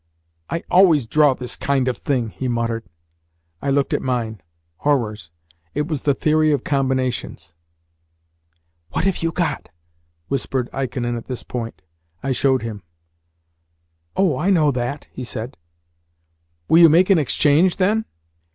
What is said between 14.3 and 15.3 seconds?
I know that," he